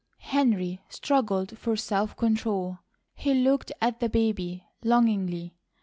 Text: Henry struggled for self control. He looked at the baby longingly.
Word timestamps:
Henry 0.33 0.81
struggled 0.89 1.59
for 1.59 1.75
self 1.77 2.17
control. 2.17 2.79
He 3.13 3.35
looked 3.35 3.71
at 3.79 3.99
the 3.99 4.09
baby 4.09 4.65
longingly. 4.83 5.53